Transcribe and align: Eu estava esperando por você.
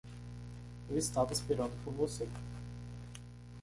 Eu 0.89 0.97
estava 0.97 1.31
esperando 1.31 1.75
por 1.83 1.93
você. 1.93 2.27